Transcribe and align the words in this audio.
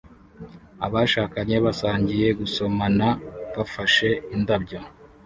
Abashakanye 0.85 1.55
basangiye 1.65 2.27
gusomana 2.39 3.07
bafashe 3.55 4.09
indabyo 4.35 4.79